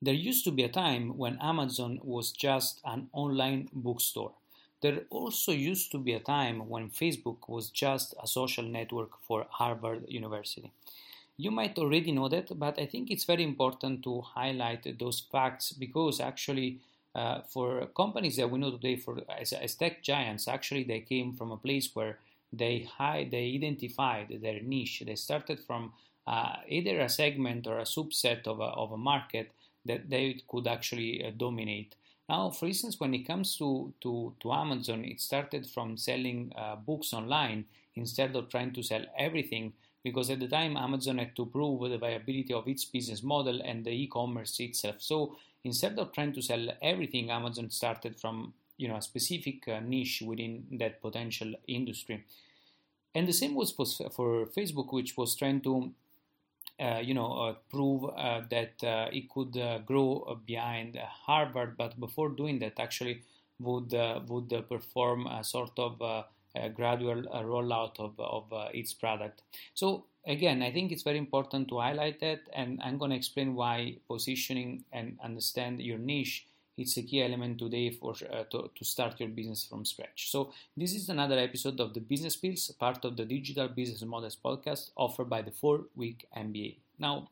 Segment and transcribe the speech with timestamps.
[0.00, 4.32] There used to be a time when Amazon was just an online bookstore.
[4.80, 9.46] There also used to be a time when Facebook was just a social network for
[9.50, 10.70] Harvard University.
[11.36, 15.72] You might already know that, but I think it's very important to highlight those facts
[15.72, 16.78] because actually,
[17.14, 21.32] uh, for companies that we know today for as, as, tech giants, actually they came
[21.32, 22.18] from a place where
[22.52, 25.02] they hide, they identified their niche.
[25.04, 25.92] They started from
[26.24, 29.50] uh, either a segment or a subset of a, of a market
[29.84, 31.94] that they could actually uh, dominate.
[32.28, 36.76] Now, for instance, when it comes to, to, to Amazon, it started from selling uh,
[36.76, 37.64] books online
[37.96, 39.72] instead of trying to sell everything
[40.04, 43.84] because at the time Amazon had to prove the viability of its business model and
[43.84, 44.96] the e-commerce itself.
[44.98, 49.80] So instead of trying to sell everything, Amazon started from you know a specific uh,
[49.80, 52.24] niche within that potential industry.
[53.14, 55.92] And the same was for Facebook, which was trying to
[56.80, 60.96] Uh, you know, uh, prove uh, that uh, it could uh, grow behind
[61.26, 63.20] Harvard, but before doing that, actually
[63.58, 63.92] would
[64.28, 65.98] would perform a sort of
[66.74, 69.42] gradual rollout of, of its product.
[69.74, 73.56] So again, I think it's very important to highlight that, and I'm going to explain
[73.56, 76.46] why positioning and understand your niche
[76.78, 80.30] it's a key element today for uh, to, to start your business from scratch.
[80.30, 84.36] So this is another episode of the Business Pills, part of the Digital Business Models
[84.42, 86.76] podcast offered by the 4-week MBA.
[86.98, 87.28] Now,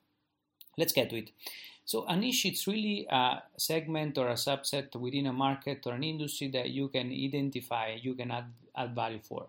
[0.76, 1.30] let's get to it.
[1.84, 6.02] So a niche it's really a segment or a subset within a market or an
[6.02, 9.46] industry that you can identify, you can add, add value for.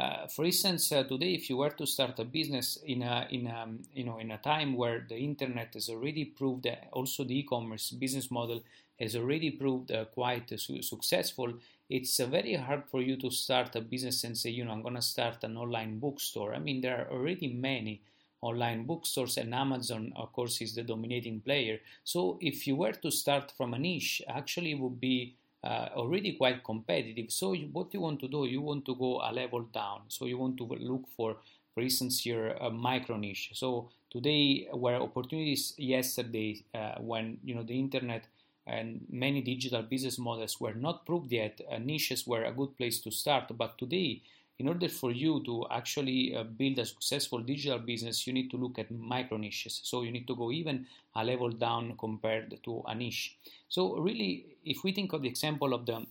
[0.00, 3.46] Uh, for instance, uh, today, if you were to start a business in a in
[3.58, 3.62] a
[3.98, 7.90] you know in a time where the internet has already proved that also the e-commerce
[8.04, 8.62] business model
[8.98, 11.52] has already proved uh, quite su- successful,
[11.88, 14.82] it's uh, very hard for you to start a business and say, you know, I'm
[14.82, 16.54] going to start an online bookstore.
[16.54, 18.02] I mean, there are already many
[18.42, 21.78] online bookstores, and Amazon, of course, is the dominating player.
[22.04, 26.64] So, if you were to start from a niche, actually, would be uh, already quite
[26.64, 27.30] competitive.
[27.30, 30.02] So you, what you want to do, you want to go a level down.
[30.08, 31.36] So you want to look for,
[31.74, 33.50] for instance, your uh, micro niche.
[33.54, 38.24] So today, where opportunities yesterday, uh, when you know the internet
[38.66, 43.00] and many digital business models were not proved yet, uh, niches were a good place
[43.00, 43.44] to start.
[43.56, 44.22] But today,
[44.60, 48.58] in order for you to actually uh, build a successful digital business, you need to
[48.58, 49.80] look at micro niches.
[49.82, 53.36] So you need to go even a level down compared to a niche.
[53.70, 56.04] So really, if we think of the example of the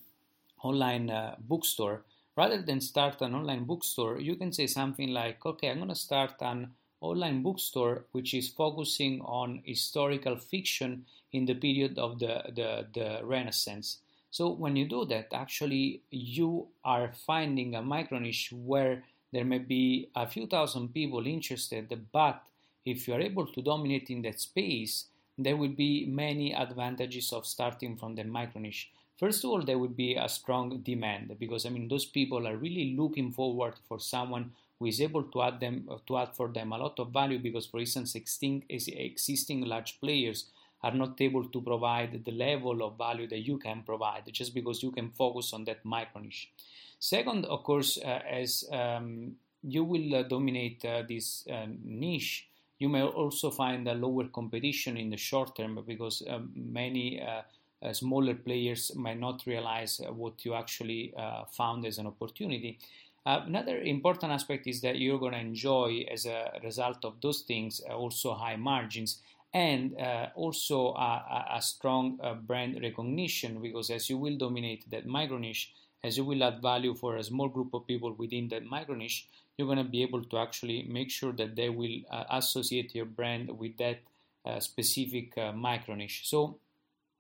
[0.64, 2.02] online uh, bookstore,
[2.36, 5.96] rather than start an online bookstore, you can say something like, okay, I'm going to
[5.96, 6.72] start an
[7.02, 13.20] online bookstore which is focusing on historical fiction in the period of the, the, the
[13.24, 14.00] Renaissance.
[14.32, 19.60] So when you do that, actually you are finding a micro niche where there may
[19.60, 22.42] be a few thousand people interested, but
[22.86, 25.06] if you are able to dominate in that space,
[25.38, 28.92] there will be many advantages of starting from the micro niche.
[29.18, 32.56] First of all, there will be a strong demand because I mean those people are
[32.56, 36.72] really looking forward for someone who is able to add them to add for them
[36.72, 40.46] a lot of value because for instance existing large players
[40.84, 44.82] are not able to provide the level of value that you can provide just because
[44.82, 46.52] you can focus on that micro niche.
[47.00, 52.48] Second, of course, uh, as um, you will uh, dominate uh, this uh, niche,
[52.78, 57.42] you may also find a lower competition in the short term because um, many uh,
[57.82, 61.14] uh, smaller players might not realize what you actually
[61.52, 62.78] found as an opportunity.
[63.26, 67.80] another important aspect is that you're going to enjoy, as a result of those things,
[67.82, 69.22] also high margins
[69.54, 75.06] and uh, also a, a strong uh, brand recognition because as you will dominate that
[75.06, 75.74] micro niche,
[76.04, 79.28] as you will add value for a small group of people within that micro niche,
[79.58, 83.06] you're going to be able to actually make sure that they will uh, associate your
[83.06, 84.00] brand with that
[84.46, 86.22] uh, specific uh, micro niche.
[86.26, 86.58] So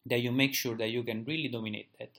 [0.05, 2.11] that you make sure that you can really dominate that.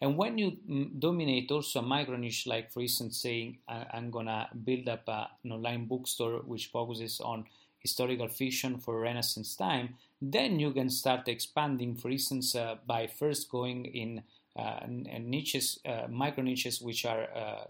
[0.00, 4.48] And when you mm, dominate also a micro niche, like for instance saying I'm gonna
[4.64, 7.44] build up a, an online bookstore which focuses on
[7.86, 9.86] historical fiction for Renaissance time,
[10.20, 14.22] then you can start expanding, for instance, uh, by first going in
[14.56, 17.64] uh, niches, uh, micro niches, which are uh,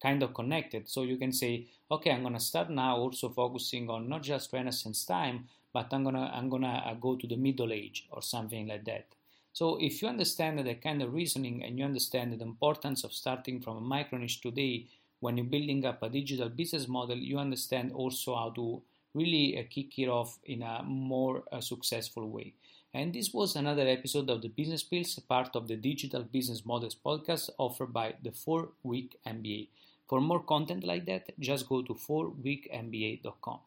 [0.00, 0.88] kind of connected.
[0.88, 5.04] So you can say, okay, I'm gonna start now also focusing on not just Renaissance
[5.04, 8.84] time, but I'm gonna I'm gonna uh, go to the Middle Age or something like
[8.84, 9.06] that.
[9.52, 13.60] So if you understand that kind of reasoning and you understand the importance of starting
[13.60, 14.86] from a micro niche today,
[15.20, 18.82] when you're building up a digital business model, you understand also how to
[19.18, 22.54] really uh, kick it off in a more uh, successful way.
[22.94, 26.96] And this was another episode of the Business Pills, part of the Digital Business Models
[27.04, 29.68] podcast offered by the 4 Week MBA.
[30.08, 33.58] For more content like that, just go to 4weekmba.com.